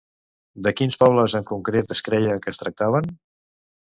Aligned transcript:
De 0.67 0.71
quins 0.77 0.95
pobles 1.03 1.35
en 1.39 1.45
concret 1.49 1.93
es 1.97 2.01
creia 2.07 2.39
que 2.47 2.53
es 2.57 2.61
tractaven? 2.63 3.13